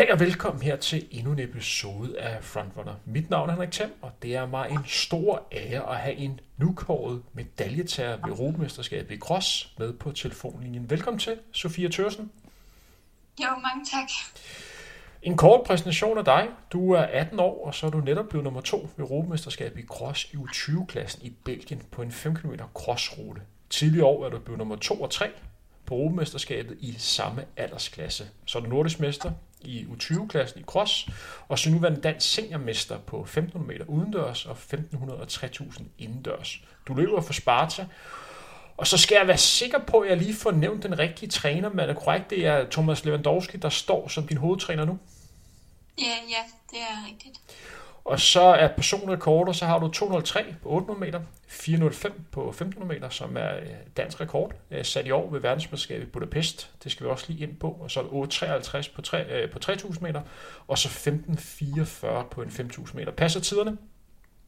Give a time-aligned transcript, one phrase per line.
[0.00, 2.94] Goddag og velkommen her til endnu en episode af Frontrunner.
[3.04, 6.40] Mit navn er Henrik Thiem, og det er mig en stor ære at have en
[6.56, 10.90] nukåret medaljetager ved Europamesterskabet i Cross med på telefonlinjen.
[10.90, 12.30] Velkommen til, Sofia Tørsen.
[13.40, 14.08] Jo, mange tak.
[15.22, 16.48] En kort præsentation af dig.
[16.72, 19.86] Du er 18 år, og så er du netop blevet nummer to ved Europamesterskabet i
[19.86, 23.40] Cross i U20-klassen i Belgien på en 5 km crossrute.
[23.70, 25.30] Tidligere år er du blevet nummer 2 og 3
[25.86, 28.24] på Europamesterskabet i samme aldersklasse.
[28.46, 31.08] Så er du nordisk mester i U20-klassen i cross,
[31.48, 36.60] og så nu nuværende dansk seniormester på 1500 meter udendørs og 1500 og 3000 indendørs.
[36.88, 37.86] Du løber for Sparta,
[38.76, 41.68] og så skal jeg være sikker på, at jeg lige får nævnt den rigtige træner,
[41.68, 44.98] men er det korrekt, det er Thomas Lewandowski, der står som din hovedtræner nu?
[45.98, 47.40] Ja, ja, det er rigtigt.
[48.04, 53.08] Og så er personrekorder, så har du 203 på 800 meter, 405 på 1500 meter,
[53.08, 56.70] som er øh, dansk rekord, øh, sat i år ved verdensmesterskabet i Budapest.
[56.84, 57.70] Det skal vi også lige ind på.
[57.70, 60.22] Og så er det 853 på, 3, øh, på 3000 meter,
[60.68, 63.12] og så 1544 på en 5000 meter.
[63.12, 63.78] Passer tiderne?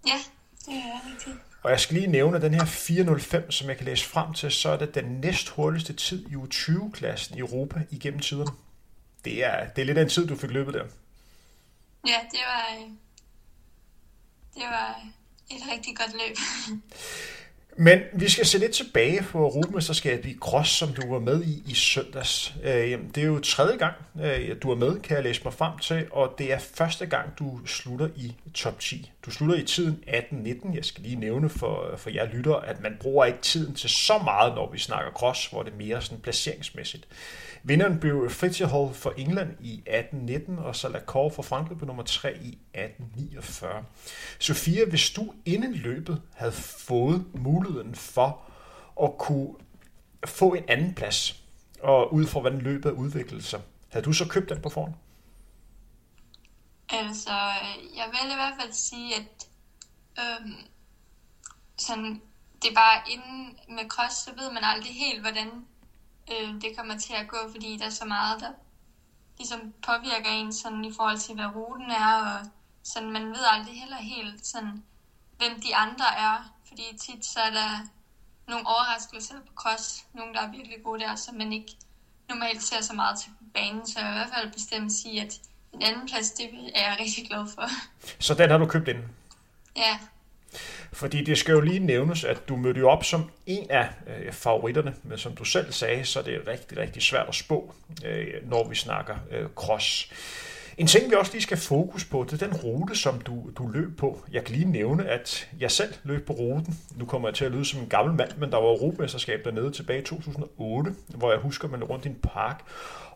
[0.06, 0.18] Ja,
[0.66, 1.36] det er rigtigt.
[1.62, 4.50] Og jeg skal lige nævne, at den her 405, som jeg kan læse frem til,
[4.50, 8.50] så er det den næst hurtigste tid i U20-klassen i Europa igennem tiderne.
[9.24, 10.84] Det er, det er lidt af en tid, du fik løbet der.
[12.06, 12.88] Ja, det var,
[14.54, 15.00] det var
[15.50, 16.36] et rigtig godt løb.
[17.76, 21.62] Men vi skal se lidt tilbage på Europamesterskabet i Cross, som du var med i
[21.66, 22.54] i søndags.
[22.64, 25.78] Øh, det er jo tredje gang, øh, du er med, kan jeg læse mig frem
[25.78, 29.11] til, og det er første gang, du slutter i top 10.
[29.26, 30.74] Du slutter i tiden 18-19.
[30.74, 34.18] Jeg skal lige nævne for, for jer lytter, at man bruger ikke tiden til så
[34.18, 37.08] meget, når vi snakker cross, hvor det er mere sådan placeringsmæssigt.
[37.62, 42.32] Vinderen blev Hall for England i 1819, og så Lacour for Frankrig på nummer 3
[42.32, 43.84] i 1849.
[44.38, 48.40] Sofia, hvis du inden løbet havde fået muligheden for
[49.02, 49.54] at kunne
[50.26, 51.42] få en anden plads,
[51.80, 54.94] og ud fra hvordan løbet udviklede sig, havde du så købt den på forhånd?
[56.92, 59.48] Altså, øh, jeg vil i hvert fald sige, at
[60.18, 60.56] øhm,
[61.76, 62.22] sådan,
[62.62, 65.66] det er bare inden med cross, så ved man aldrig helt, hvordan
[66.32, 68.52] øh, det kommer til at gå, fordi der er så meget, der
[69.38, 72.46] ligesom påvirker en sådan i forhold til, hvad ruten er, og
[72.82, 74.84] sådan, man ved aldrig heller helt, sådan,
[75.38, 77.88] hvem de andre er, fordi tit så er der
[78.48, 81.76] nogle overraskelser på cross, nogle der er virkelig gode der, som man ikke
[82.28, 85.22] normalt ser så meget til på banen, så jeg vil i hvert fald bestemt sige,
[85.22, 85.40] at
[85.74, 86.44] en anden plads, det
[86.74, 87.68] er jeg rigtig glad for.
[88.18, 88.98] Så den har du købt ind?
[89.76, 89.98] Ja,
[90.92, 94.32] fordi det skal jo lige nævnes, at du mødte jo op som en af øh,
[94.32, 97.74] favoritterne, men som du selv sagde, så er det rigtig, rigtig svært at spå,
[98.04, 100.12] øh, når vi snakker øh, cross.
[100.78, 103.66] En ting, vi også lige skal fokus på, det er den rute, som du, du
[103.66, 104.22] løb på.
[104.32, 106.78] Jeg kan lige nævne, at jeg selv løb på ruten.
[106.96, 109.70] Nu kommer jeg til at lyde som en gammel mand, men der var Europamesterskab dernede
[109.70, 112.60] tilbage i 2008, hvor jeg husker, man rundt i en park.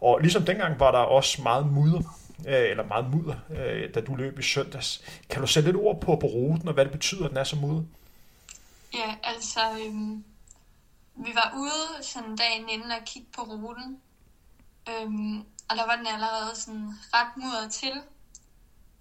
[0.01, 4.15] Og ligesom dengang var der også meget mudder øh, eller meget mudder, øh, da du
[4.15, 5.03] løb i søndags.
[5.31, 7.45] Kan du sætte lidt ord på, på ruten, og hvad det betyder, at den er
[7.45, 7.83] så mudder?
[8.95, 10.25] Ja, altså, øhm,
[11.15, 14.01] vi var ude sådan dagen inden og kigge på ruten,
[14.89, 15.39] øhm,
[15.69, 17.93] og der var den allerede sådan ret mudret til.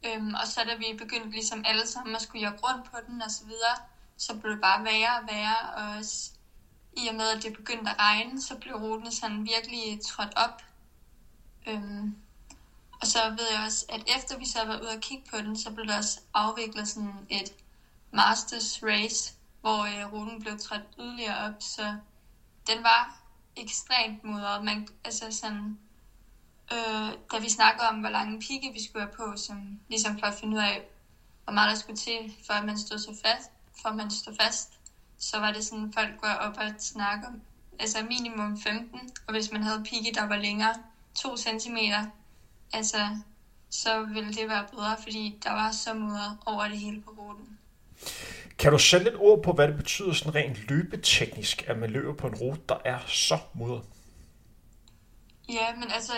[0.06, 3.22] Øhm, og så da vi begyndte ligesom alle sammen at skulle jogge rundt på den
[3.22, 3.75] og så videre,
[4.17, 6.31] så blev det bare værre og værre, og også
[6.97, 10.62] i og med, at det begyndte at regne, så blev ruten sådan virkelig trådt op.
[11.67, 12.16] Øhm,
[13.01, 15.57] og så ved jeg også, at efter vi så var ude og kigge på den,
[15.57, 17.53] så blev der også afviklet sådan et
[18.11, 21.97] Masters Race, hvor øh, ruten blev trådt yderligere op, så
[22.67, 23.19] den var
[23.55, 24.63] ekstremt mudret.
[24.63, 25.79] Man, altså sådan,
[26.73, 30.25] øh, da vi snakkede om, hvor lange pigge vi skulle have på, som, ligesom for
[30.28, 30.81] at finde ud af,
[31.44, 33.51] hvor meget der skulle til, for at man stod så fast,
[33.81, 34.73] for at man stod fast,
[35.17, 37.41] så var det sådan, folk går op og snakker om,
[37.79, 40.73] altså minimum 15, og hvis man havde pigge, der var længere,
[41.16, 41.78] 2 cm,
[42.73, 43.17] altså,
[43.70, 47.59] så ville det være bedre, fordi der var så mudret over det hele på ruten.
[48.59, 52.14] Kan du sætte lidt ord på, hvad det betyder sådan rent løbeteknisk, at man løber
[52.14, 53.85] på en rute, der er så mudret?
[55.50, 56.14] Ja, men altså,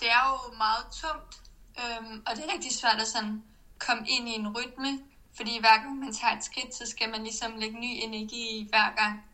[0.00, 1.42] det er jo meget tungt,
[1.78, 3.42] øhm, og det er rigtig svært at sådan
[3.78, 4.98] komme ind i en rytme,
[5.36, 8.68] fordi hver gang man tager et skridt, så skal man ligesom lægge ny energi i
[8.70, 9.24] hver gang.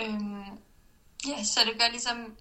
[0.00, 0.44] Øhm,
[1.28, 2.36] ja, så det gør ligesom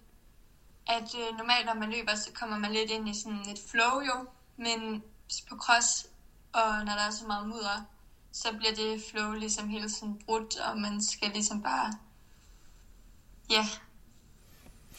[0.87, 3.99] at øh, normalt når man løber, så kommer man lidt ind i sådan et flow
[3.99, 5.03] jo, men
[5.49, 6.07] på cross,
[6.53, 7.85] og når der er så meget mudder,
[8.31, 11.93] så bliver det flow ligesom hele tiden brudt, og man skal ligesom bare,
[13.49, 13.65] ja,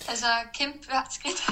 [0.08, 1.50] altså kæmpe hvert skridt.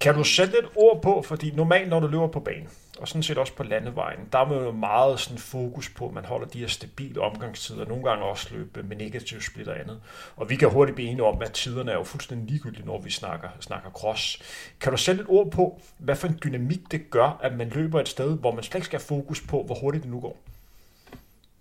[0.00, 2.68] Kan du sætte et ord på, fordi normalt når du løber på banen,
[3.02, 6.14] og sådan set også på landevejen, der er man jo meget sådan fokus på, at
[6.14, 10.00] man holder de her stabile omgangstider, nogle gange også løbe med negativ split og andet.
[10.36, 13.10] Og vi kan hurtigt blive enige om, at tiderne er jo fuldstændig ligegyldige, når vi
[13.10, 14.42] snakker, snakker cross.
[14.80, 18.00] Kan du sætte et ord på, hvad for en dynamik det gør, at man løber
[18.00, 20.36] et sted, hvor man slet ikke skal have fokus på, hvor hurtigt det nu går?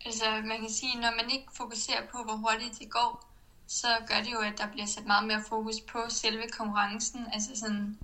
[0.05, 3.27] Altså, man kan sige, når man ikke fokuserer på, hvor hurtigt det går,
[3.67, 7.27] så gør det jo, at der bliver sat meget mere fokus på selve konkurrencen.
[7.33, 7.97] Altså sådan,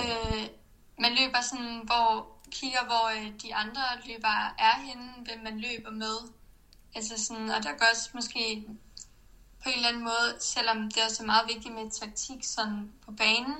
[0.00, 0.46] øh,
[0.98, 5.90] man løber sådan, hvor kigger, hvor øh, de andre løbere er henne, hvem man løber
[5.90, 6.16] med.
[6.94, 8.64] Altså sådan, og der gør også måske
[9.62, 13.12] på en eller anden måde, selvom det er så meget vigtigt med taktik sådan på
[13.12, 13.56] banen,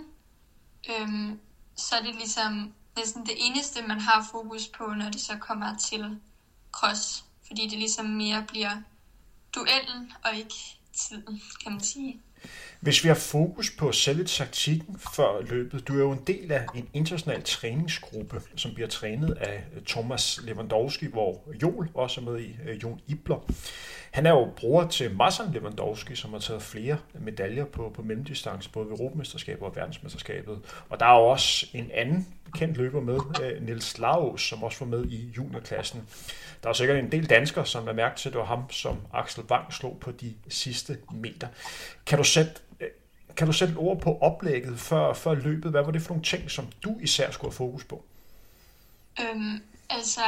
[0.90, 1.40] øhm,
[1.76, 5.76] så er det ligesom næsten det eneste, man har fokus på, når det så kommer
[5.76, 6.20] til
[6.72, 7.24] cross.
[7.46, 8.76] Fordi det ligesom mere bliver
[9.54, 10.54] duellen og ikke
[10.92, 12.20] tiden, kan man sige.
[12.86, 16.66] Hvis vi har fokus på selve taktikken for løbet, du er jo en del af
[16.74, 22.40] en international træningsgruppe, som bliver trænet af øh, Thomas Lewandowski, hvor Joel også er med
[22.40, 23.44] i, øh, Jon Ibler.
[24.10, 28.70] Han er jo bror til Marcin Lewandowski, som har taget flere medaljer på, på mellemdistance,
[28.70, 30.58] både ved Europamesterskabet og verdensmesterskabet.
[30.88, 34.84] Og der er jo også en anden kendt løber med, øh, Nils Laos, som også
[34.84, 36.02] var med i juniorklassen.
[36.62, 38.96] Der er sikkert en del danskere, som er mærket til, at det var ham, som
[39.14, 41.48] Axel Wang slog på de sidste meter.
[42.06, 42.52] Kan du sætte
[43.36, 45.70] kan du sætte et ord på oplægget før, før løbet?
[45.70, 48.04] Hvad var det for nogle ting, som du især skulle have fokus på?
[49.20, 50.24] Øhm, altså,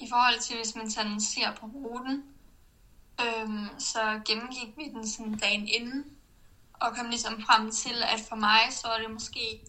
[0.00, 2.24] i forhold til, hvis man sådan ser på ruten,
[3.20, 6.04] øhm, så gennemgik vi den sådan dagen inden,
[6.72, 9.60] og kom ligesom frem til, at for mig, så var det måske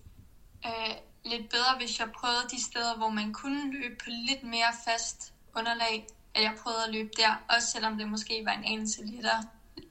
[0.66, 0.96] øh,
[1.26, 5.34] lidt bedre, hvis jeg prøvede de steder, hvor man kunne løbe på lidt mere fast
[5.58, 9.44] underlag, at jeg prøvede at løbe der, også selvom det måske var en anelse lettere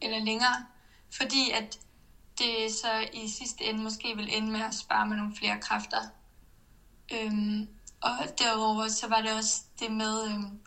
[0.03, 0.67] eller længere,
[1.11, 1.79] fordi at
[2.39, 6.01] det så i sidste ende måske vil ende med at spare med nogle flere kræfter.
[7.13, 7.69] Øhm,
[8.01, 10.61] og derudover så var det også det med øhm,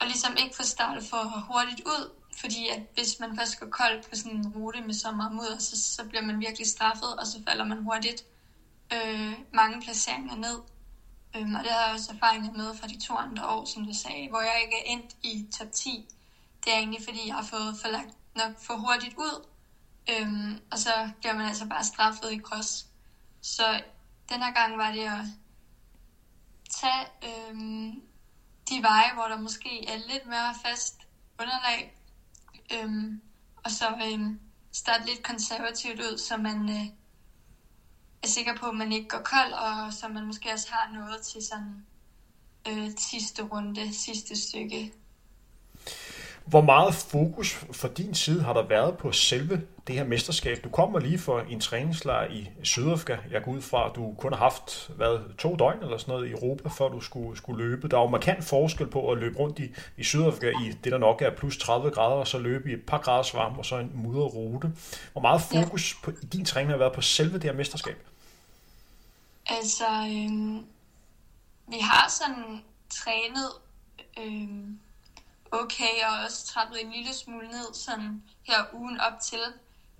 [0.00, 2.10] at ligesom ikke få startet for hurtigt ud,
[2.40, 5.58] fordi at hvis man først går kold på sådan en rute med så meget mudder,
[5.58, 8.24] så, så bliver man virkelig straffet, og så falder man hurtigt
[8.92, 10.58] øh, mange placeringer ned.
[11.36, 13.92] Øhm, og det har jeg også erfaringer med fra de to andre år, som du
[13.94, 16.08] sagde, hvor jeg ikke er endt i top 10.
[16.64, 19.46] Det er egentlig fordi, jeg har fået forlagt nok for hurtigt ud,
[20.10, 22.86] øhm, og så bliver man altså bare straffet i cross.
[23.40, 23.82] Så
[24.28, 25.24] den her gang var det at
[26.80, 28.02] tage øhm,
[28.68, 30.94] de veje, hvor der måske er lidt mere fast
[31.40, 31.96] underlag,
[32.72, 33.20] øhm,
[33.64, 34.40] og så øhm,
[34.72, 36.86] starte lidt konservativt ud, så man øh,
[38.22, 41.22] er sikker på, at man ikke går kold, og så man måske også har noget
[41.22, 41.86] til sådan
[42.68, 44.92] øh, sidste runde, sidste stykke.
[46.44, 50.64] Hvor meget fokus fra din side har der været på selve det her mesterskab?
[50.64, 53.16] Du kommer lige for en træningslejr i Sydafrika.
[53.30, 56.28] Jeg går ud fra, at du kun har haft hvad, to døgn eller sådan noget
[56.28, 57.88] i Europa, før du skulle, skulle løbe.
[57.88, 60.98] Der er jo markant forskel på at løbe rundt i, i Sydafrika i det, der
[60.98, 63.78] nok er plus 30 grader, og så løbe i et par grader varme og så
[63.78, 64.72] en mudret rute.
[65.12, 66.04] Hvor meget fokus ja.
[66.04, 67.96] på, din træning har været på selve det her mesterskab?
[69.46, 70.64] Altså, øhm,
[71.68, 73.50] vi har sådan trænet
[74.18, 74.78] øhm,
[75.52, 79.40] okay, og også trappet en lille smule ned sådan her ugen op til.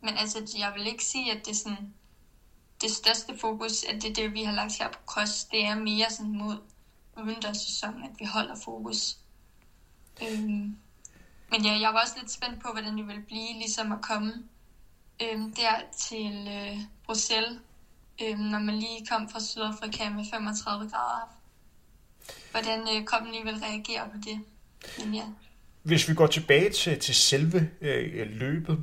[0.02, 1.94] Men altså, jeg vil ikke sige, at det er sådan
[2.80, 5.44] det største fokus, at det er det, vi har lagt her på cross.
[5.44, 6.56] Det er mere sådan mod
[7.16, 9.16] udendørssæsonen, at vi holder fokus.
[10.22, 10.76] Øhm,
[11.50, 14.32] men ja, jeg var også lidt spændt på, hvordan det ville blive, ligesom at komme
[15.22, 17.60] øhm, der til øh, Bruxelles
[18.22, 21.36] øhm, når man lige kom fra Sydafrika med 35 grader.
[22.50, 24.40] Hvordan øh, kroppen lige vil reagere på det.
[24.98, 25.24] Men ja.
[25.82, 28.78] Hvis vi går tilbage til, til selve øh, løbet,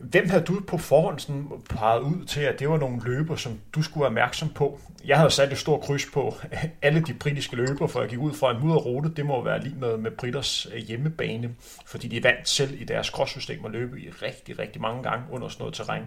[0.00, 3.60] hvem havde du på forhånd sådan peget ud til, at det var nogle løber, som
[3.74, 4.80] du skulle være opmærksom på?
[5.04, 6.34] Jeg havde sat et stort kryds på
[6.82, 9.14] alle de britiske løber, for jeg gik ud fra en mudderrute.
[9.16, 11.54] Det må være lige med, med Britters øh, hjemmebane,
[11.86, 15.24] fordi de er vant selv i deres crosssystem at løbe i rigtig, rigtig mange gange
[15.30, 16.04] under sådan noget terræn.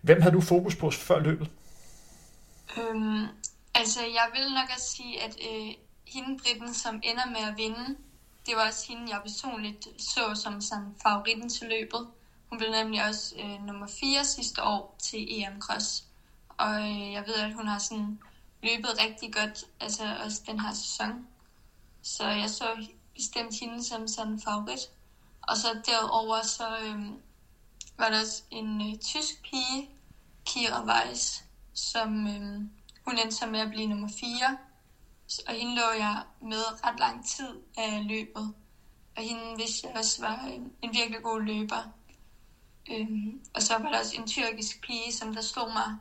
[0.00, 1.50] Hvem havde du fokus på før løbet?
[2.78, 3.26] Øhm,
[3.74, 5.68] altså, jeg vil nok også sige, at øh,
[6.06, 7.96] hende Britten, som ender med at vinde,
[8.50, 12.08] det var også hende, jeg personligt så som sådan favoritten til løbet.
[12.48, 16.04] Hun blev nemlig også øh, nummer 4 sidste år til EM Cross.
[16.48, 18.20] Og øh, jeg ved, at hun har sådan
[18.62, 21.26] løbet rigtig godt, altså også den her sæson.
[22.02, 24.90] Så jeg så bestemt hende som sådan favorit.
[25.42, 27.06] Og så derover så øh,
[27.98, 29.90] var der også en øh, tysk pige,
[30.44, 32.60] Kira Weiss, som øh,
[33.04, 34.58] hun endte så med at blive nummer 4.
[35.48, 38.54] Og hende lå jeg med ret lang tid af løbet.
[39.16, 41.82] Og hende vidste jeg også var en, en virkelig god løber.
[42.90, 45.96] Øhm, og så var der også en tyrkisk pige, som der stod mig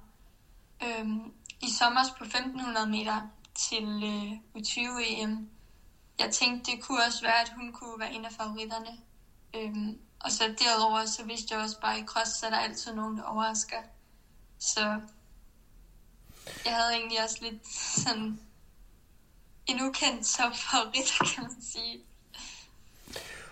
[0.83, 3.21] øhm, i sommer på 1500 meter.
[3.55, 5.49] til øh, U20-EM.
[6.19, 8.97] Jeg tænkte, det kunne også være, at hun kunne være en af favoritterne.
[9.55, 12.57] Øhm, og så derudover, så vidste jeg også bare, at i cross, så er der
[12.57, 13.81] altid nogen, der overrasker.
[14.59, 15.01] Så
[16.65, 17.67] jeg havde egentlig også lidt
[18.05, 18.39] sådan
[19.69, 21.99] en ukendt topfavorit, kan man sige.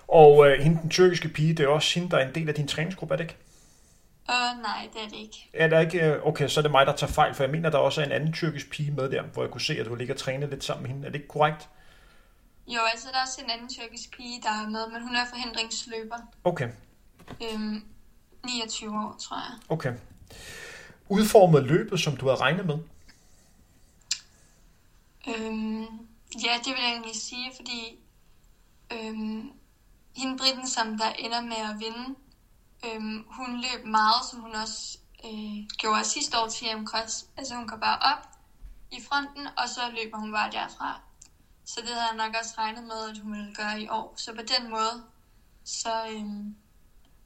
[0.07, 2.55] Og øh, hende, den tyrkiske pige, det er også hende, der er en del af
[2.55, 3.37] din træningsgruppe, er det ikke?
[4.29, 5.49] Uh, nej, det er det ikke.
[5.53, 6.05] Er der ikke?
[6.05, 8.05] Øh, okay, så er det mig, der tager fejl, for jeg mener, der også er
[8.05, 10.47] en anden tyrkisk pige med der, hvor jeg kunne se, at du ligger og træner
[10.47, 11.07] lidt sammen med hende.
[11.07, 11.69] Er det ikke korrekt?
[12.67, 15.25] Jo, altså der er også en anden tyrkisk pige, der er med, men hun er
[15.29, 16.17] forhindringsløber.
[16.43, 16.69] Okay.
[17.43, 17.83] Øhm,
[18.45, 19.59] 29 år, tror jeg.
[19.69, 19.93] Okay.
[21.09, 22.77] Udformet løbet, som du havde regnet med?
[25.27, 25.85] Øhm,
[26.43, 27.99] ja, det vil jeg egentlig sige, fordi
[28.93, 29.51] øhm,
[30.15, 32.15] hende Britten, som der ender med at vinde,
[32.85, 37.25] øhm, hun løb meget, som hun også øh, gjorde sidste år til EM Cross.
[37.37, 38.27] Altså hun går bare op
[38.91, 41.01] i fronten, og så løber hun bare derfra.
[41.65, 44.13] Så det havde jeg nok også regnet med, at hun ville gøre i år.
[44.17, 45.03] Så på den måde,
[45.63, 46.55] så øhm,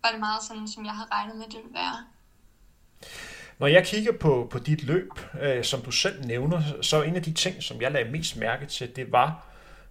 [0.03, 2.05] var det meget sådan, som jeg havde regnet med, det ville være.
[3.61, 5.09] Når jeg kigger på, på dit løb,
[5.41, 8.65] øh, som du selv nævner, så en af de ting, som jeg lagde mest mærke
[8.65, 9.45] til, det var,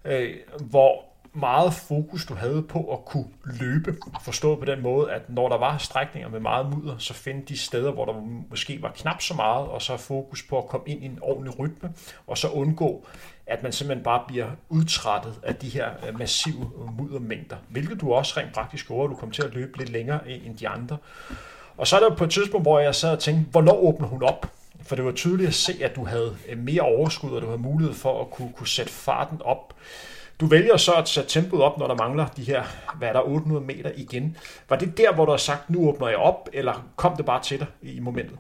[0.05, 3.97] øh, hvor meget fokus du havde på at kunne løbe.
[4.25, 7.59] Forstået på den måde, at når der var strækninger med meget mudder, så finde de
[7.59, 8.13] steder, hvor der
[8.51, 11.59] måske var knap så meget, og så fokus på at komme ind i en ordentlig
[11.59, 11.93] rytme,
[12.27, 13.07] og så undgå,
[13.47, 18.41] at man simpelthen bare bliver udtrættet af de her øh, massive muddermængder, hvilket du også
[18.41, 20.97] rent praktisk gjorde, at du kom til at løbe lidt længere øh, end de andre.
[21.81, 24.23] Og så er der på et tidspunkt, hvor jeg sad og tænkte, hvornår åbner hun
[24.23, 24.47] op?
[24.83, 27.59] For det var tydeligt at se, at du havde øh, mere overskud, og du havde
[27.59, 29.75] mulighed for at kunne, kunne sætte farten op.
[30.41, 33.21] Du vælger så at sætte tempoet op, når der mangler de her, hvad er der,
[33.21, 34.37] 800 meter igen.
[34.69, 37.43] Var det der, hvor du har sagt, nu åbner jeg op, eller kom det bare
[37.43, 38.39] til dig i momentet?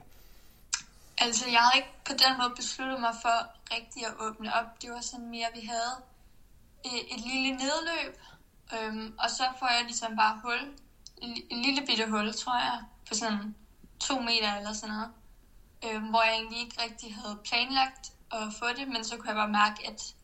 [1.18, 3.37] Altså, jeg havde ikke på den måde besluttet mig for
[3.76, 4.82] rigtig at åbne op.
[4.82, 5.94] Det var sådan mere, at vi havde
[6.87, 8.14] øh, et lille nedløb,
[8.76, 10.61] øhm, og så får jeg ligesom bare hul,
[11.50, 12.78] en lille bitte hul, tror jeg,
[13.10, 13.54] på sådan
[14.00, 15.10] to meter eller sådan noget,
[15.84, 19.36] øh, hvor jeg egentlig ikke rigtig havde planlagt at få det, men så kunne jeg
[19.36, 20.14] bare mærke, at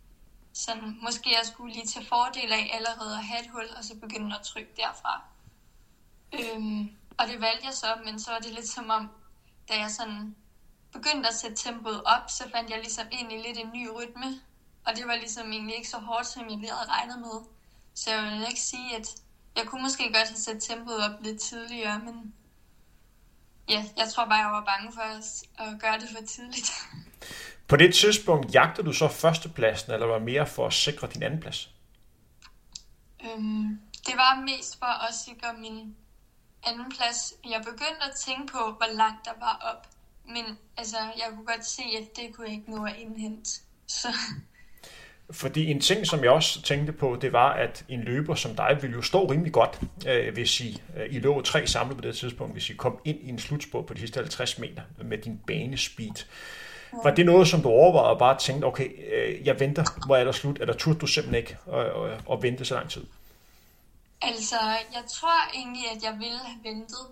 [0.52, 3.94] sådan, måske jeg skulle lige tage fordel af allerede at have et hul, og så
[3.94, 5.22] begynde at trykke derfra.
[6.32, 9.10] Øhm, og det valgte jeg så, men så var det lidt som om,
[9.68, 10.36] da jeg sådan
[10.92, 14.40] begyndte at sætte tempoet op, så fandt jeg ligesom egentlig lidt en ny rytme.
[14.86, 17.40] Og det var ligesom egentlig ikke så hårdt, som jeg lige havde regnet med.
[17.94, 19.08] Så jeg vil ikke sige, at
[19.56, 22.34] jeg kunne måske godt have sat tempoet op lidt tidligere, men
[23.68, 25.00] ja, jeg tror bare, jeg var bange for
[25.62, 26.70] at gøre det for tidligt.
[27.68, 31.40] På det tidspunkt jagter du så førstepladsen, eller var mere for at sikre din anden
[31.40, 31.70] plads?
[33.25, 35.96] Øhm, det var mest for at sikre min
[36.66, 37.35] anden plads.
[37.50, 39.87] Jeg begyndte at tænke på, hvor langt der var op.
[40.25, 43.50] Men altså, jeg kunne godt se, at det kunne jeg ikke nå at indhente.
[43.87, 44.08] Så...
[45.30, 48.78] Fordi en ting, som jeg også tænkte på, det var, at en løber som dig
[48.80, 52.16] ville jo stå rimelig godt, øh, hvis I, øh, I lå tre samlet på det
[52.16, 55.40] tidspunkt, hvis I kom ind i en slutspor på de sidste 50 meter med din
[55.47, 56.25] banespeed.
[57.04, 60.25] Var det noget, som du overvejede og bare tænkte, okay, øh, jeg venter, hvor er
[60.25, 63.04] der slut, eller turde du simpelthen ikke at, at, at vente så lang tid?
[64.23, 64.56] Altså,
[64.95, 67.06] jeg tror egentlig, at jeg ville have ventet,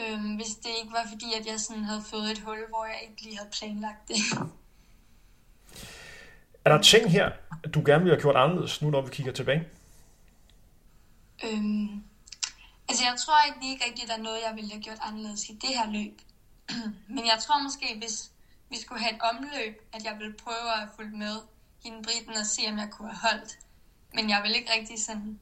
[0.00, 2.98] øhm, hvis det ikke var fordi, at jeg sådan havde fået et hul, hvor jeg
[3.02, 4.16] ikke lige havde planlagt det.
[6.64, 7.32] Er der ting her,
[7.74, 9.68] du gerne ville have gjort anderledes, nu når vi kigger tilbage?
[11.44, 12.04] Øhm,
[12.88, 15.48] altså, jeg tror ikke ikke rigtigt, at der er noget, jeg ville have gjort anderledes
[15.48, 16.20] i det her løb.
[17.16, 18.32] Men jeg tror måske, hvis
[18.70, 21.36] vi skulle have et omløb, at jeg ville prøve at følge med
[21.84, 23.58] hende briten og se, om jeg kunne have holdt.
[24.14, 25.40] Men jeg vil ikke rigtig sådan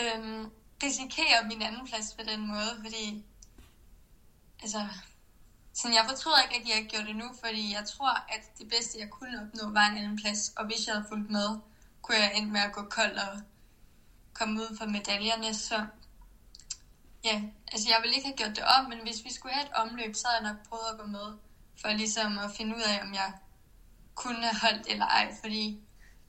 [0.00, 0.50] øhm,
[0.82, 3.24] risikere min anden plads på den måde, fordi
[4.62, 4.88] altså,
[5.74, 8.68] sådan, jeg fortryder ikke, at jeg ikke gjorde det nu, fordi jeg tror, at det
[8.68, 10.52] bedste, jeg kunne opnå, var en anden plads.
[10.56, 11.48] Og hvis jeg havde fulgt med,
[12.02, 13.40] kunne jeg endte med at gå kold og
[14.32, 15.54] komme ud for medaljerne.
[15.54, 15.86] Så
[17.24, 19.72] ja, altså jeg ville ikke have gjort det om, men hvis vi skulle have et
[19.72, 21.28] omløb, så havde jeg nok prøvet at gå med,
[21.80, 23.32] for ligesom at finde ud af, om jeg
[24.14, 25.34] kunne have holdt eller ej.
[25.40, 25.80] Fordi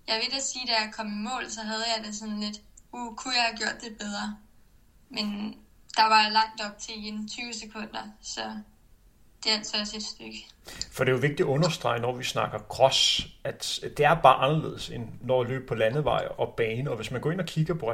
[0.07, 2.61] jeg vil da sige, da jeg kom i mål, så havde jeg det sådan lidt,
[2.91, 4.37] uh, kunne jeg have gjort det bedre?
[5.09, 5.55] Men
[5.97, 8.59] der var langt op til i 20 sekunder, så
[9.45, 10.45] det er altså også et stykke.
[10.91, 14.35] For det er jo vigtigt at understrege, når vi snakker cross, at det er bare
[14.35, 16.89] anderledes, end når at løbe på landevej og bane.
[16.89, 17.91] Og hvis man går ind og kigger på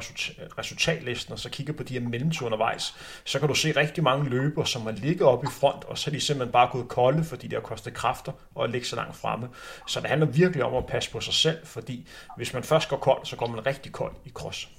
[0.58, 4.30] resultatlisten, og så kigger på de her mellemture undervejs, så kan du se rigtig mange
[4.30, 7.24] løbere, som har ligget oppe i front, og så er de simpelthen bare gået kolde,
[7.24, 9.50] fordi det har kostet kræfter og ligge så langt fremme.
[9.88, 12.98] Så det handler virkelig om at passe på sig selv, fordi hvis man først går
[12.98, 14.70] kold, så går man rigtig kold i cross.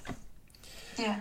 [0.99, 1.17] Ja.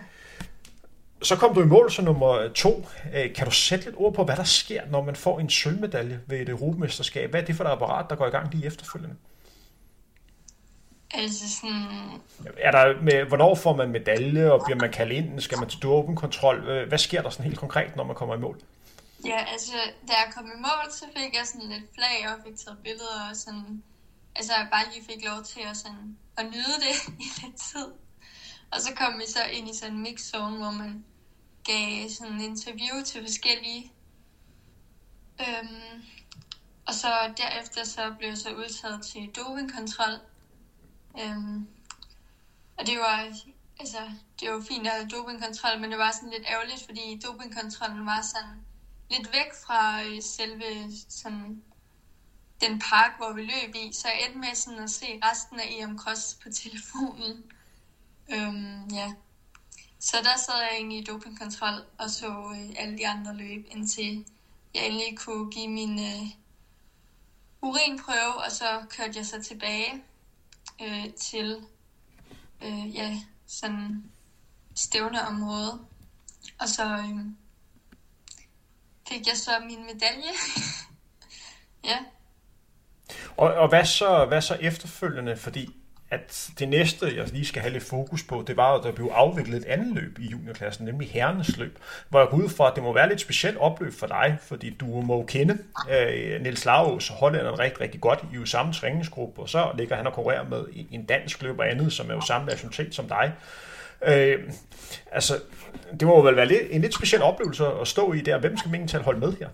[1.22, 2.86] Så kom du i mål som nummer to.
[3.14, 6.20] Øh, kan du sætte lidt ord på, hvad der sker, når man får en sølvmedalje
[6.26, 7.30] ved et europamesterskab?
[7.30, 9.16] Hvad er det for et apparat, der går i gang lige efterfølgende?
[11.14, 11.86] Altså sådan...
[12.58, 15.40] Er der med, hvornår får man medalje, og bliver man kaldt ind?
[15.40, 16.68] Skal man til dopingkontrol?
[16.68, 18.60] Øh, hvad sker der sådan helt konkret, når man kommer i mål?
[19.24, 19.72] Ja, altså,
[20.08, 23.18] da jeg kom i mål, så fik jeg sådan et flag og fik taget billeder
[23.30, 23.82] og sådan...
[24.36, 27.88] Altså, jeg bare lige fik lov til at, sådan, at nyde det i lidt tid.
[28.72, 31.04] Og så kom vi så ind i sådan en mix zone, hvor man
[31.64, 33.92] gav sådan en interview til forskellige.
[35.40, 36.02] Øhm,
[36.86, 40.20] og så derefter så blev jeg så udtaget til dopingkontrol.
[41.20, 41.66] Øhm,
[42.78, 43.40] og det var,
[43.80, 48.06] altså, det var fint at have dopingkontrol, men det var sådan lidt ærgerligt, fordi dopingkontrollen
[48.06, 48.64] var sådan
[49.10, 51.62] lidt væk fra øh, selve sådan,
[52.60, 55.66] den park, hvor vi løb i, så jeg endte med sådan at se resten af
[55.70, 57.44] EM Cross på telefonen.
[58.32, 59.12] Øhm, ja.
[60.02, 64.26] Så der sad jeg egentlig i dopingkontrol og så øh, alle de andre løb, indtil
[64.74, 66.26] jeg endelig kunne give min øh,
[67.60, 70.02] urinprøve, og så kørte jeg så tilbage
[70.82, 71.56] øh, til
[72.62, 74.04] øh, ja, sådan
[74.74, 75.80] stævneområde.
[76.60, 77.26] Og så øh,
[79.08, 80.32] fik jeg så min medalje.
[81.90, 81.98] ja.
[83.36, 85.36] Og, og hvad, så, hvad så efterfølgende?
[85.36, 85.81] Fordi
[86.12, 89.10] at det næste, jeg lige skal have lidt fokus på, det var, at der blev
[89.14, 91.78] afviklet et andet løb i juniorklassen, nemlig herrenes løb,
[92.08, 94.70] hvor jeg går ud fra, at det må være lidt specielt opløb for dig, fordi
[94.70, 95.58] du må jo kende
[95.90, 100.06] øh, Niels Laus, hollænderen rigtig, rigtig godt i jo samme træningsgruppe, og så ligger han
[100.06, 103.32] og konkurrerer med en dansk løber andet, som er jo samme nationalitet som dig.
[104.06, 104.38] Øh,
[105.12, 105.40] altså,
[106.00, 108.38] det må jo vel være lidt, en lidt speciel oplevelse at stå i der.
[108.38, 109.48] Hvem skal man tal holde med her?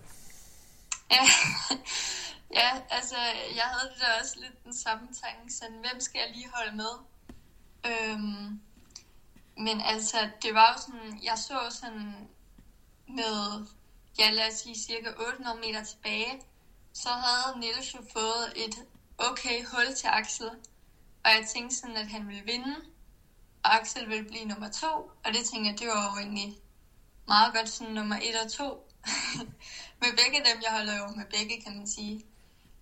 [2.53, 3.17] Ja, altså,
[3.55, 6.75] jeg havde det da også lidt den samme tanke, sådan, hvem skal jeg lige holde
[6.75, 6.93] med?
[7.85, 8.61] Øhm,
[9.57, 12.29] men altså, det var jo sådan, jeg så sådan
[13.07, 13.65] med,
[14.19, 16.41] ja lad os sige, cirka 800 meter tilbage,
[16.93, 18.75] så havde Niels jo fået et
[19.17, 20.49] okay hul til Axel,
[21.23, 22.75] og jeg tænkte sådan, at han ville vinde,
[23.63, 26.57] og Axel ville blive nummer to, og det tænkte jeg, det var jo egentlig
[27.27, 28.89] meget godt sådan nummer et og to.
[30.01, 32.25] med begge dem, jeg holder jo med begge, kan man sige.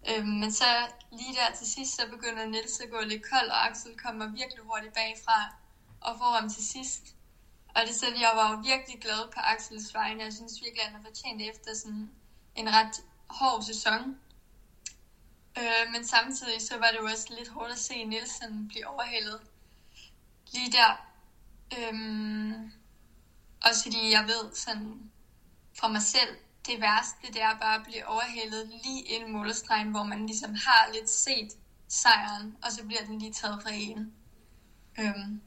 [0.10, 0.66] Øhm, men så
[1.12, 4.64] lige der til sidst, så begynder Nils at gå lidt kold, og Axel kommer virkelig
[4.64, 5.56] hurtigt bagfra
[6.02, 7.04] og får ham til sidst.
[7.76, 10.24] Og det så, jeg var jo virkelig glad på Axels vegne.
[10.24, 12.12] Jeg synes virkelig, at han har fortjent efter sådan
[12.56, 14.20] en ret hård sæson.
[15.58, 19.42] Øh, men samtidig så var det jo også lidt hårdt at se Nielsen blive overhældet
[20.54, 21.08] lige der.
[21.78, 22.72] Øhm,
[23.66, 25.12] også fordi jeg ved sådan
[25.80, 29.92] fra mig selv, det værste, det er bare at blive overhældet lige ind i målestregen,
[29.92, 31.52] hvor man ligesom har lidt set
[31.88, 34.14] sejren, og så bliver den lige taget fra en.
[35.00, 35.42] Øhm,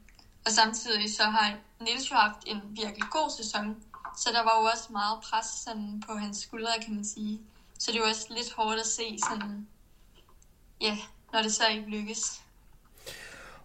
[0.45, 3.83] og samtidig så har Niels jo haft en virkelig god sæson,
[4.17, 7.41] så der var jo også meget pres sådan, på hans skuldre, kan man sige.
[7.79, 9.67] Så det var også lidt hårdt at se, sådan,
[10.81, 10.97] ja,
[11.33, 12.41] når det så ikke lykkes.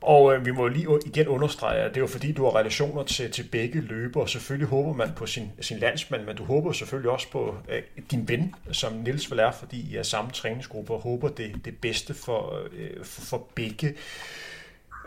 [0.01, 3.03] Og øh, vi må lige igen understrege, at det er jo fordi, du har relationer
[3.03, 4.29] til, til begge løbere.
[4.29, 8.29] Selvfølgelig håber man på sin, sin landsmand, men du håber selvfølgelig også på øh, din
[8.29, 12.15] ven, som Nils vil er, fordi I er samme træningsgruppe og håber det, det bedste
[12.15, 13.95] for, øh, for, for begge.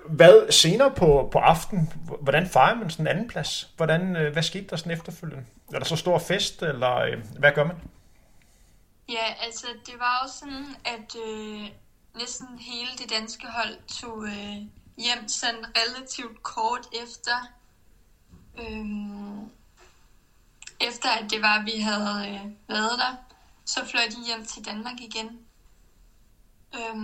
[0.10, 3.74] Hvad senere på, på aften, hvordan fejrer man sådan en anden plads?
[3.78, 5.46] Hvordan, øh, hvad skete der sådan efterfølgende?
[5.74, 7.76] Er der så stor fest, eller øh, hvad gør man?
[9.10, 11.70] Ja, altså det var jo sådan, at øh,
[12.16, 14.58] næsten hele det danske hold tog øh,
[14.98, 17.38] hjem sådan relativt kort efter,
[18.58, 19.48] øh,
[20.82, 23.16] efter at det var, at vi havde øh, været der,
[23.66, 25.40] så fløj de hjem til Danmark igen.
[26.76, 26.98] Øh,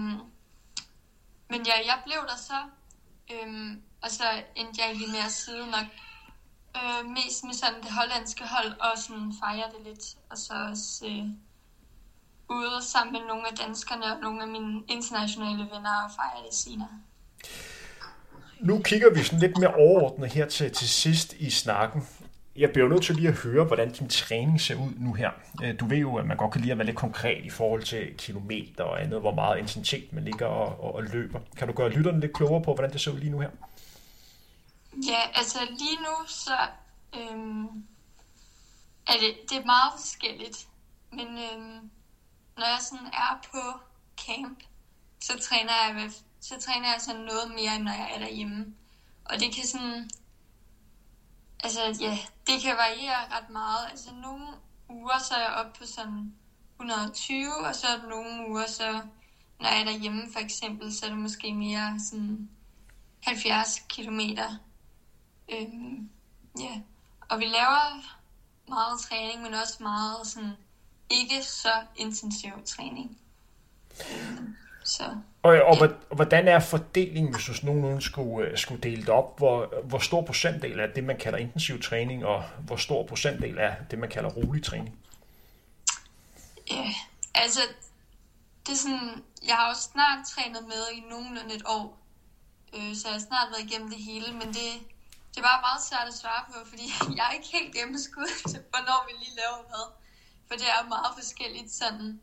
[1.49, 2.59] men ja, jeg blev der så,
[3.31, 5.87] øh, og så endte jeg egentlig med at sidde nok
[6.77, 11.05] øh, mest med sådan det hollandske hold, og sådan fejre det lidt, og så også
[11.05, 11.27] øh,
[12.49, 16.55] ude sammen med nogle af danskerne og nogle af mine internationale venner og fejre det
[16.55, 16.89] senere.
[18.59, 22.07] Nu kigger vi sådan lidt mere overordnet her til, til sidst i snakken.
[22.55, 25.29] Jeg bliver nødt til lige at høre, hvordan din træning ser ud nu her.
[25.63, 27.83] Øh, du ved jo, at man godt kan lide at være lidt konkret i forhold
[27.83, 31.39] til kilometer og andet, hvor meget intensitet man ligger og, og, og løber.
[31.57, 33.49] Kan du gøre lytterne lidt klogere på, hvordan det ser ud lige nu her?
[35.07, 36.57] Ja, altså lige nu, så
[37.15, 37.65] øhm,
[39.07, 40.67] er det, det er meget forskelligt.
[41.11, 41.89] Men øhm,
[42.57, 43.79] når jeg sådan er på
[44.17, 44.63] camp,
[45.19, 48.75] så træner jeg med, så træner jeg sådan noget mere, end når jeg er derhjemme.
[49.25, 50.09] Og det kan sådan,
[51.63, 53.87] altså ja, det kan variere ret meget.
[53.89, 54.47] Altså nogle
[54.89, 56.35] uger, så er jeg oppe på sådan
[56.79, 59.01] 120, og så er der nogle uger, så
[59.59, 62.49] når jeg er derhjemme for eksempel, så er det måske mere sådan
[63.23, 64.57] 70 kilometer.
[65.49, 66.09] Øhm,
[66.59, 66.81] ja,
[67.29, 68.03] og vi laver
[68.67, 70.57] meget træning, men også meget sådan
[71.09, 73.17] ikke så intensiv træning.
[74.83, 75.03] Så,
[75.43, 75.87] og, og, ja.
[76.15, 79.37] hvordan er fordelingen, hvis du nogenlunde skulle, øh, skulle dele det op?
[79.37, 83.75] Hvor, hvor stor procentdel er det, man kalder intensiv træning, og hvor stor procentdel er
[83.91, 84.99] det, man kalder rolig træning?
[86.71, 86.93] Ja,
[87.33, 87.61] altså,
[88.65, 91.97] det er sådan, jeg har jo snart trænet med i nogenlunde et år,
[92.75, 94.69] øh, så jeg har snart været igennem det hele, men det,
[95.35, 96.85] det var meget svært at svare på, fordi
[97.17, 99.85] jeg er ikke helt gennemskuddet hvornår vi lige laver hvad.
[100.47, 102.19] For det er meget forskelligt sådan.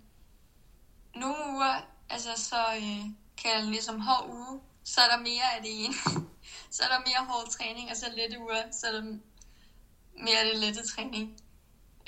[1.15, 1.75] Nogle uger,
[2.11, 3.05] altså så øh,
[3.37, 5.95] kan jeg ligesom hård uge, så er der mere af det ene.
[6.75, 9.03] så er der mere hård træning, og så lette uger, så er der
[10.25, 11.37] mere af det lette træning.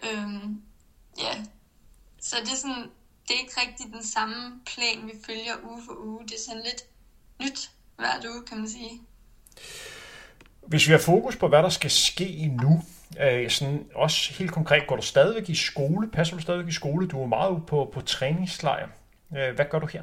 [0.05, 0.63] Øhm,
[1.19, 1.45] ja,
[2.21, 2.91] så det er sådan,
[3.29, 6.25] det er ikke rigtig den samme plan, vi følger uge for uge.
[6.25, 6.83] Det er sådan lidt
[7.41, 9.01] nyt hver uge, kan man sige.
[10.67, 12.83] Hvis vi har fokus på, hvad der skal ske nu,
[13.21, 16.11] øh, sådan også helt konkret, går du stadigvæk i skole?
[16.11, 17.09] Passer du stadigvæk i skole?
[17.09, 18.89] Du er meget på, på træningslejr.
[19.37, 20.03] Øh, hvad gør du her?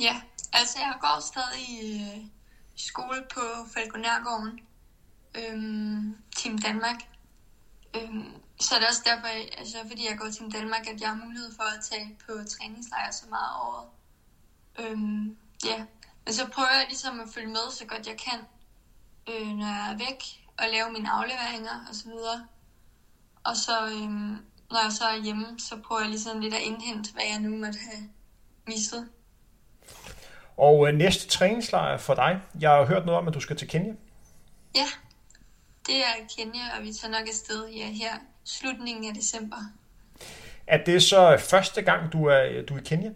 [0.00, 0.16] Ja,
[0.52, 2.24] altså jeg går stadig i, øh,
[2.76, 3.40] i skole på
[3.74, 4.60] Falkonærgården.
[5.34, 6.96] øhm, Team Danmark.
[7.96, 9.26] Øhm, så er det også derfor,
[9.58, 13.10] altså fordi jeg går til Danmark, at jeg har mulighed for at tage på træningslejr
[13.10, 13.82] så meget over.
[14.78, 15.84] Øhm, ja,
[16.24, 18.40] men så prøver jeg ligesom at følge med så godt jeg kan,
[19.28, 20.20] øh, når jeg er væk,
[20.58, 22.46] og lave mine afleveringer og så videre.
[23.44, 24.36] Og så, øhm,
[24.70, 27.56] når jeg så er hjemme, så prøver jeg ligesom lidt at indhente, hvad jeg nu
[27.56, 28.08] måtte have
[28.66, 29.08] mistet.
[30.56, 33.68] Og øh, næste træningslejr for dig, jeg har hørt noget om, at du skal til
[33.68, 33.92] Kenya.
[34.74, 34.86] Ja,
[35.86, 38.12] det er Kenya, og vi tager nok afsted ja, her
[38.44, 39.56] slutningen af december.
[40.66, 43.10] Er det så første gang, du er, du er i Kenya?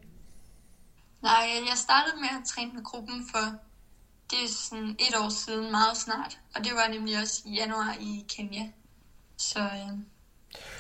[1.22, 3.67] Nej, jeg startede med at træne med gruppen for
[4.31, 6.38] det er sådan et år siden, meget snart.
[6.55, 8.69] Og det var nemlig også i januar i Kenya.
[9.37, 9.88] Så øh,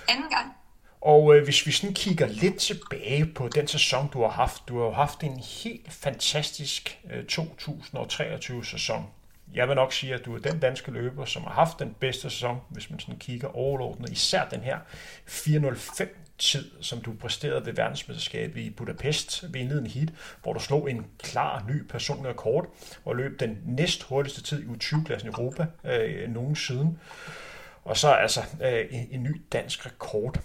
[0.08, 0.52] anden gang.
[1.00, 4.78] Og øh, hvis vi sådan kigger lidt tilbage på den sæson, du har haft, du
[4.78, 9.06] har jo haft en helt fantastisk øh, 2023-sæson.
[9.54, 12.30] Jeg vil nok sige, at du er den danske løber, som har haft den bedste
[12.30, 14.10] sæson, hvis man sådan kigger overordnet.
[14.10, 14.78] Især den her
[15.26, 20.08] 405 tid, som du præsterede ved verdensmesterskabet i Budapest ved indledende heat,
[20.42, 24.66] hvor du slog en klar ny personlig rekord og løb den næst hurtigste tid i
[24.66, 26.98] U20-klassen i Europa øh, nogensinde.
[27.84, 30.40] Og så altså øh, en, en ny dansk rekord.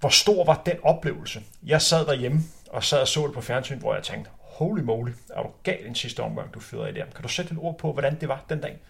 [0.00, 1.42] Hvor stor var den oplevelse?
[1.62, 5.12] Jeg sad derhjemme og sad og så det på fjernsyn, hvor jeg tænkte, holy moly,
[5.30, 7.10] er du gal den sidste omgang, du fyrede i der.
[7.10, 8.80] Kan du sætte et ord på, hvordan det var den dag?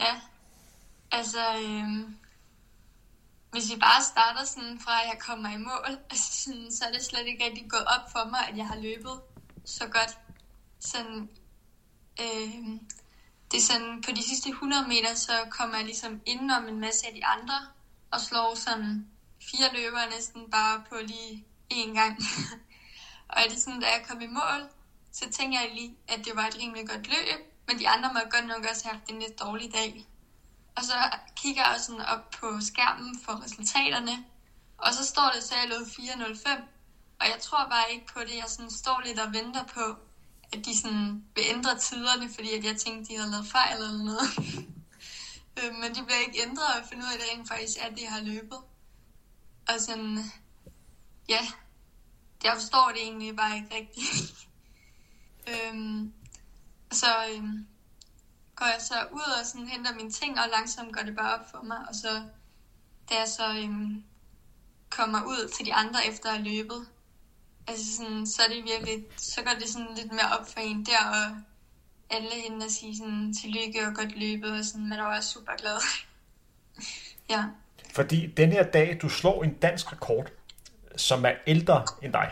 [0.00, 0.14] Ja,
[1.12, 1.88] altså, øh,
[3.50, 6.92] hvis vi bare starter sådan fra, at jeg kommer i mål, altså sådan, så er
[6.92, 9.16] det slet ikke rigtig gået op for mig, at jeg har løbet
[9.64, 10.18] så godt.
[10.80, 11.28] Sådan,
[12.20, 12.54] øh,
[13.50, 17.06] det er sådan, på de sidste 100 meter, så kommer jeg ligesom indenom en masse
[17.06, 17.58] af de andre,
[18.10, 19.06] og slår sådan
[19.50, 22.18] fire løbere næsten bare på lige én gang.
[23.30, 24.60] og er det sådan, da jeg kom i mål,
[25.12, 28.20] så tænker jeg lige, at det var et rimelig godt løb, men de andre må
[28.30, 30.06] godt nok også have haft en lidt dårlig dag.
[30.76, 30.94] Og så
[31.36, 34.24] kigger jeg sådan op på skærmen for resultaterne,
[34.78, 36.50] og så står det så, jeg lød 4.05,
[37.20, 38.36] og jeg tror bare ikke på det.
[38.36, 39.96] Jeg sådan står lidt og venter på,
[40.52, 44.04] at de sådan vil ændre tiderne, fordi at jeg tænkte, de havde lavet fejl eller
[44.04, 44.28] noget.
[45.64, 47.78] Øh, men de bliver ikke ændret, og jeg finder ud af, at det rent faktisk
[47.80, 48.58] er, at de har løbet.
[49.68, 50.32] Og sådan,
[51.28, 51.40] ja,
[52.44, 54.32] jeg forstår det egentlig bare ikke rigtigt.
[55.48, 56.12] øhm,
[56.92, 57.66] så øhm,
[58.56, 61.50] går jeg så ud og sådan henter mine ting, og langsomt går det bare op
[61.50, 61.78] for mig.
[61.88, 62.08] Og så,
[63.10, 64.04] da jeg så øhm,
[64.90, 66.86] kommer ud til de andre efter at have løbet,
[67.66, 70.86] altså sådan, så er det virkelig, så går det sådan lidt mere op for en
[70.86, 71.36] der, og
[72.10, 75.52] alle hende og sige sådan, tillykke og godt løbet, og sådan, man er også super
[75.56, 75.78] glad.
[77.34, 77.44] ja.
[77.94, 80.30] Fordi den her dag, du slår en dansk rekord,
[80.96, 82.30] som er ældre end dig.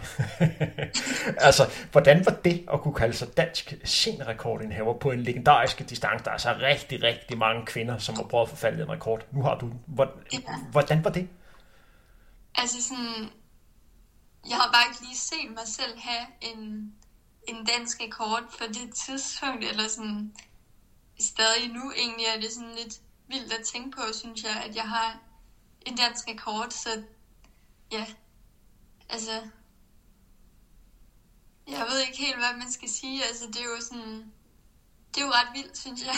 [1.46, 6.24] altså, hvordan var det at kunne kalde sig dansk seniorrekordindhaver på en legendarisk distance?
[6.24, 9.26] Der er så rigtig, rigtig mange kvinder, som har prøvet at forfalde en rekord.
[9.32, 10.42] Nu har du den.
[10.70, 11.28] Hvordan var det?
[12.54, 13.30] Altså sådan,
[14.48, 16.92] jeg har bare ikke lige set mig selv have en,
[17.48, 20.32] en dansk rekord på det tidspunkt, eller sådan,
[21.20, 22.94] stadig nu egentlig er det sådan lidt
[23.28, 25.18] vildt at tænke på, synes jeg, at jeg har
[25.86, 27.02] en dansk rekord, så
[27.92, 28.06] ja,
[29.10, 29.32] altså,
[31.68, 33.22] jeg ved ikke helt, hvad man skal sige.
[33.28, 34.24] Altså, det er jo sådan,
[35.14, 36.14] det er jo ret vildt, synes jeg.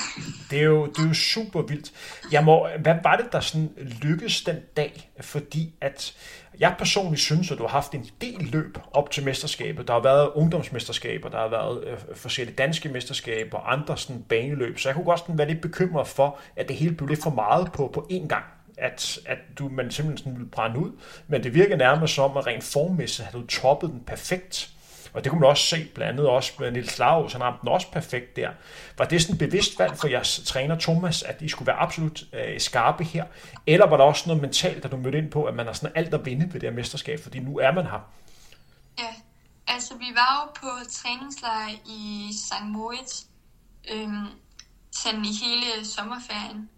[0.50, 1.92] Det er jo, det er jo super vildt.
[2.33, 5.11] Jeg må, hvad var det, der sådan lykkedes den dag?
[5.20, 6.14] Fordi at
[6.59, 9.88] jeg personligt synes, at du har haft en del løb op til mesterskabet.
[9.88, 14.79] Der har været ungdomsmesterskaber, der har været øh, forskellige danske mesterskaber og andre sådan baneløb.
[14.79, 17.31] Så jeg kunne godt sådan være lidt bekymret for, at det hele blev lidt for
[17.31, 18.44] meget på, på én gang
[18.81, 20.93] at, at du, man simpelthen sådan ville brænde ud.
[21.29, 24.71] Men det virker nærmest som, at rent formmæssigt havde du toppet den perfekt.
[25.12, 27.69] Og det kunne man også se blandt andet også med Nils Laus, han ramte den
[27.69, 28.51] også perfekt der.
[28.99, 32.23] Var det sådan et bevidst valg for jeres træner Thomas, at I skulle være absolut
[32.33, 33.25] øh, skarpe her?
[33.66, 35.97] Eller var der også noget mentalt, der du mødte ind på, at man har sådan
[35.97, 38.11] alt at vinde ved det her mesterskab, fordi nu er man her?
[38.99, 39.14] Ja,
[39.66, 42.64] altså vi var jo på træningslejr i St.
[42.64, 43.23] Moritz,
[43.93, 44.27] øhm,
[44.93, 46.69] sådan i hele sommerferien.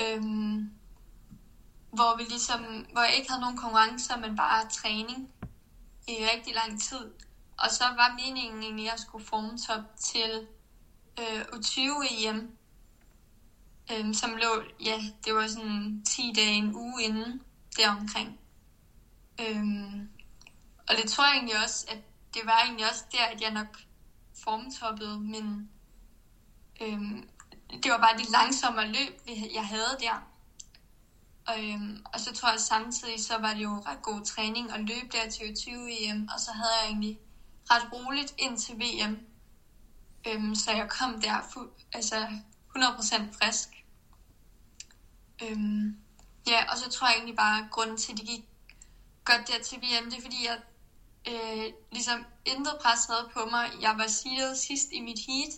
[0.00, 0.70] Øhm,
[1.92, 5.28] hvor vi ligesom, hvor jeg ikke havde nogen konkurrencer, men bare træning
[6.08, 7.10] i rigtig lang tid.
[7.58, 10.46] Og så var meningen egentlig, at jeg skulle forme top til
[11.20, 12.56] øh, U20-EM,
[13.92, 17.42] øh, som lå, ja, det var sådan 10 dage, en uge inden
[17.76, 18.38] deromkring.
[19.40, 19.64] Øh,
[20.88, 21.98] og det tror jeg egentlig også, at
[22.34, 23.78] det var egentlig også der, at jeg nok
[24.44, 25.70] formtoppede, men
[26.80, 27.00] øh,
[27.82, 29.20] det var bare det langsomme løb,
[29.54, 30.31] jeg havde der.
[31.46, 34.80] Og, øhm, og så tror jeg samtidig, så var det jo ret god træning at
[34.80, 37.18] løbe der til 20 EM, og så havde jeg egentlig
[37.70, 39.18] ret roligt ind til VM.
[40.26, 42.26] Øhm, så jeg kom der fu- altså
[42.76, 43.68] 100% frisk.
[45.42, 45.96] Øhm,
[46.46, 48.44] ja, og så tror jeg egentlig bare, at grunden til, at det gik
[49.24, 50.58] godt der til VM, det er fordi, jeg
[51.28, 53.70] øh, ligesom intet pres havde på mig.
[53.80, 55.52] Jeg var seedet sidst i mit heat.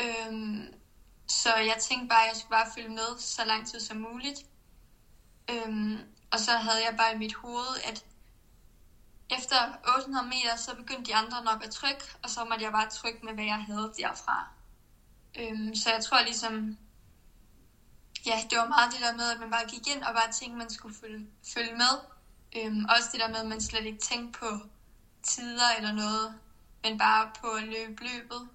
[0.00, 0.74] Øhm,
[1.28, 4.38] så jeg tænkte bare, at jeg skulle bare følge med så lang tid som muligt.
[5.50, 5.98] Øhm,
[6.32, 8.04] og så havde jeg bare i mit hoved, at
[9.30, 9.56] efter
[9.96, 13.24] 800 meter, så begyndte de andre nok at trykke, og så måtte jeg bare trykke
[13.26, 14.48] med, hvad jeg havde derfra.
[15.38, 16.78] Øhm, så jeg tror ligesom,
[18.26, 20.58] ja, det var meget det der med, at man bare gik ind og bare tænkte,
[20.58, 21.94] man skulle følge, følge med.
[22.56, 24.50] Øhm, også det der med, at man slet ikke tænkte på
[25.22, 26.34] tider eller noget,
[26.82, 28.48] men bare på at løbe løbet.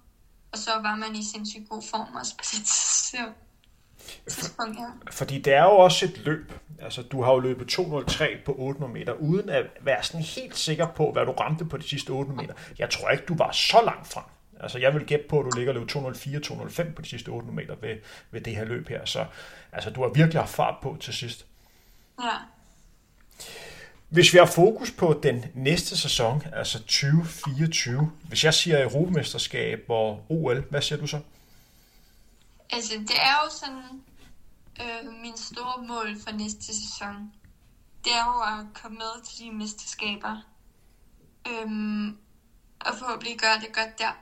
[0.52, 3.45] Og så var man i sindssygt god form også på det tidspunkt
[4.26, 5.10] tidspunkt, ja.
[5.10, 6.52] Fordi det er jo også et løb.
[6.82, 10.86] Altså, du har jo løbet 203 på 800 meter, uden at være sådan helt sikker
[10.86, 12.60] på, hvad du ramte på de sidste 800 meter.
[12.78, 14.24] Jeg tror ikke, du var så langt frem.
[14.60, 17.74] Altså, jeg vil gætte på, at du ligger og 204-205 på de sidste 800 meter
[17.80, 17.96] ved,
[18.30, 19.04] ved det her løb her.
[19.04, 19.24] Så
[19.72, 21.46] altså, du har virkelig haft fart på til sidst.
[22.22, 22.30] Ja.
[24.08, 30.24] Hvis vi har fokus på den næste sæson, altså 2024, hvis jeg siger Europamesterskab og
[30.28, 31.20] OL, hvad siger du så?
[32.70, 34.02] Altså, det er jo sådan
[34.80, 37.32] øh, min store mål for næste sæson.
[38.04, 40.42] Det er jo at komme med til de mesterskaber.
[41.48, 42.18] Øhm,
[42.80, 44.12] og forhåbentlig gøre det godt der.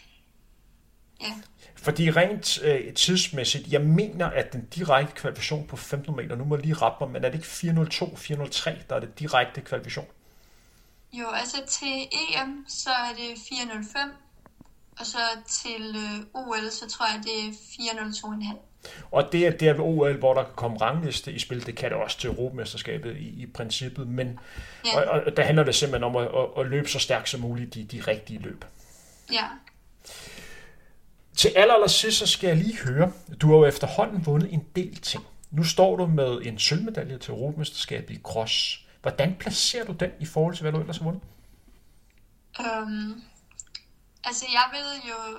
[1.26, 1.34] ja.
[1.76, 6.56] Fordi rent øh, tidsmæssigt, jeg mener, at den direkte kvalifikation på 15 meter, nu må
[6.56, 10.06] jeg lige rappe mig, men er det ikke 402, 403, der er det direkte kvalifikation?
[11.12, 14.10] Jo, altså til EM, så er det 405,
[15.00, 18.56] og så til øh, OL, så tror jeg, det er 402,5.
[19.10, 21.66] Og det er der ved OL, hvor der kan komme rangliste i spil.
[21.66, 24.08] Det kan det også til Europamesterskabet i, i princippet.
[24.08, 24.40] Men
[24.86, 25.00] ja.
[25.00, 27.74] og, og, der handler det simpelthen om at, at, at løbe så stærkt som muligt
[27.74, 28.64] de, de rigtige løb.
[29.32, 29.44] Ja.
[31.36, 34.64] Til aller, aller sidst, så skal jeg lige høre, du har jo efterhånden vundet en
[34.76, 35.24] del ting.
[35.50, 38.80] Nu står du med en sølvmedalje til Europamesterskabet i cross.
[39.02, 41.22] Hvordan placerer du den i forhold til, hvad du ellers har vundet?
[42.58, 43.22] Um,
[44.24, 45.38] Altså, jeg ved jo...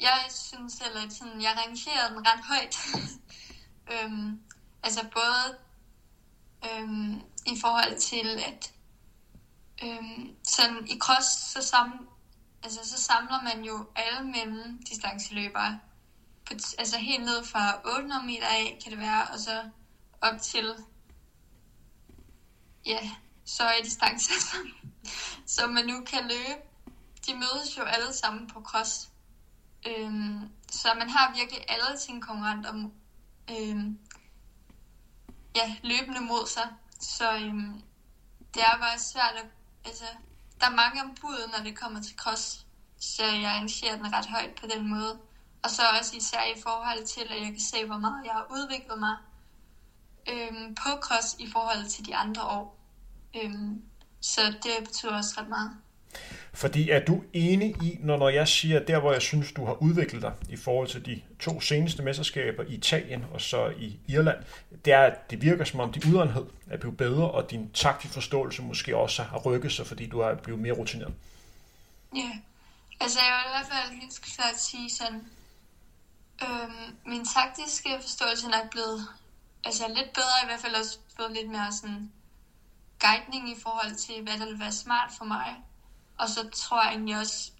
[0.00, 2.76] Jeg synes selv, at sådan, jeg rangerer den ret højt.
[3.92, 4.40] øhm,
[4.82, 5.58] altså både
[6.64, 7.14] øhm,
[7.46, 8.72] i forhold til, at
[9.82, 12.08] øhm, sådan i cross, så, sam,
[12.62, 15.80] altså, så samler man jo alle mellem distanceløbere.
[16.46, 19.70] På, altså helt ned fra 800 meter af, kan det være, og så
[20.20, 20.74] op til,
[22.86, 23.10] ja,
[23.44, 24.56] så er distancer,
[25.56, 26.75] som man nu kan løbe
[27.26, 29.08] de mødes jo alle sammen på cross.
[29.86, 32.72] Øhm, så man har virkelig alle sine konkurrenter
[33.50, 33.98] øhm,
[35.56, 36.68] ja, løbende mod sig.
[37.00, 37.82] Så øhm,
[38.54, 39.46] det er bare svært at...
[39.84, 40.04] Altså,
[40.60, 42.66] der er mange om budet, når det kommer til cross.
[43.00, 45.18] Så jeg arrangerer den ret højt på den måde.
[45.62, 48.46] Og så også især i forhold til, at jeg kan se, hvor meget jeg har
[48.50, 49.16] udviklet mig
[50.28, 52.78] øhm, på cross i forhold til de andre år.
[53.36, 53.82] Øhm,
[54.20, 55.76] så det betyder også ret meget.
[56.56, 59.72] Fordi er du enig i, når, når jeg siger, der hvor jeg synes, du har
[59.72, 64.38] udviklet dig i forhold til de to seneste mesterskaber i Italien og så i Irland,
[64.84, 68.14] det er, at det virker som om din udholdenhed er blevet bedre, og din taktisk
[68.14, 71.14] forståelse måske også har rykket sig, fordi du er blevet mere rutineret.
[72.16, 72.30] Ja,
[73.00, 75.20] Altså, jeg vil i hvert fald helt klart sige sådan,
[76.44, 79.08] øhm, min taktiske forståelse er nok blevet
[79.64, 82.12] altså, lidt bedre, i hvert fald også fået lidt mere sådan
[83.00, 85.56] guidning i forhold til, hvad der vil være smart for mig.
[86.18, 87.50] Og så tror jeg egentlig også,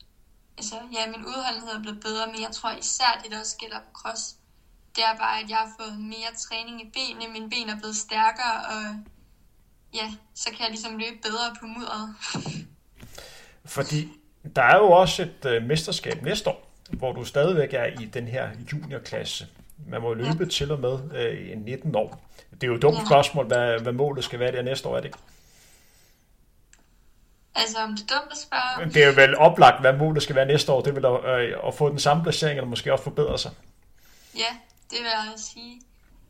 [0.59, 3.79] altså ja, min udholdenhed er blevet bedre, men jeg tror især det, der også gælder
[3.79, 4.37] på cross,
[4.97, 7.97] det er bare, at jeg har fået mere træning i benene, mine ben er blevet
[7.97, 8.83] stærkere, og
[9.95, 12.15] ja, så kan jeg ligesom løbe bedre på mudderet.
[13.77, 14.09] Fordi
[14.57, 18.29] der er jo også et øh, mesterskab næste år, hvor du stadigvæk er i den
[18.29, 19.47] her juniorklasse.
[19.89, 20.49] Man må løbe ja.
[20.49, 22.23] til og med øh, 19 år.
[22.51, 23.05] Det er jo et dumt ja.
[23.05, 25.19] spørgsmål, hvad, hvad målet skal være der næste år, er det ikke?
[27.57, 28.95] Altså, om det er dumt at spørge?
[28.95, 30.81] Det er jo vel oplagt, hvad målet skal være næste år.
[30.81, 33.51] Det vil at, øh, at få den samme placering, eller måske også forbedre sig.
[34.37, 34.53] Ja,
[34.91, 35.81] det vil jeg sige.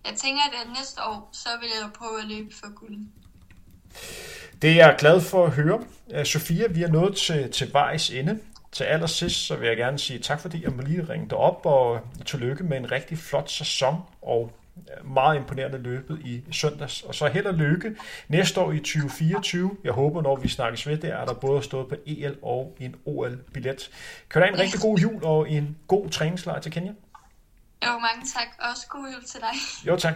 [0.07, 2.99] Jeg tænker, at næste år, så vil jeg prøve at løbe for guld.
[4.62, 5.85] Det er jeg glad for at høre.
[6.11, 8.41] Øh, Sofia, vi er nået til, til vejs ende.
[8.73, 11.67] Til allersidst, så vil jeg gerne sige tak, fordi jeg må lige ringe dig op,
[11.67, 14.53] og tillykke med en rigtig flot sæson, og
[15.05, 17.03] meget imponerende løbet i søndags.
[17.03, 17.97] Og så held og lykke
[18.29, 19.77] næste år i 2024.
[19.85, 22.95] Jeg håber, når vi snakkes ved, det er der både stået på EL og en
[23.05, 23.91] OL-billet.
[24.31, 26.93] Kan du have en rigtig god jul og en god træningslejr til Kenya?
[27.87, 28.71] Jo, mange tak.
[28.71, 29.87] Også god jul til dig.
[29.87, 30.15] Jo, tak.